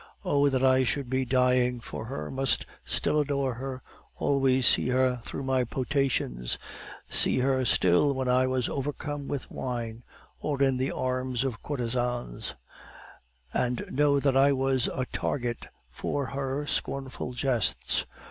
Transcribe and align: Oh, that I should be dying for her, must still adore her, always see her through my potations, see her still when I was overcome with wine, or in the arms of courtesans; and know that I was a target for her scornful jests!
Oh, 0.25 0.49
that 0.49 0.63
I 0.63 0.83
should 0.83 1.11
be 1.11 1.25
dying 1.25 1.79
for 1.79 2.05
her, 2.05 2.31
must 2.31 2.65
still 2.83 3.19
adore 3.19 3.53
her, 3.53 3.83
always 4.15 4.65
see 4.65 4.87
her 4.89 5.19
through 5.21 5.43
my 5.43 5.63
potations, 5.63 6.57
see 7.07 7.37
her 7.37 7.63
still 7.65 8.11
when 8.15 8.27
I 8.27 8.47
was 8.47 8.67
overcome 8.67 9.27
with 9.27 9.51
wine, 9.51 10.01
or 10.39 10.59
in 10.63 10.77
the 10.77 10.91
arms 10.91 11.43
of 11.43 11.61
courtesans; 11.61 12.55
and 13.53 13.85
know 13.91 14.19
that 14.19 14.35
I 14.35 14.53
was 14.53 14.87
a 14.87 15.05
target 15.13 15.67
for 15.91 16.25
her 16.33 16.65
scornful 16.65 17.33
jests! 17.33 18.07